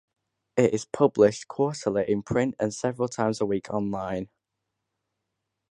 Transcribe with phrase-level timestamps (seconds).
[0.57, 4.29] It is published quarterly in print and several times a week online.